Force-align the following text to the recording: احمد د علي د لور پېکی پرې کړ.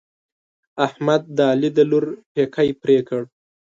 احمد 0.85 1.21
د 1.37 1.39
علي 1.51 1.69
د 1.77 1.79
لور 1.89 2.05
پېکی 2.33 2.69
پرې 2.81 2.97
کړ. 3.07 3.21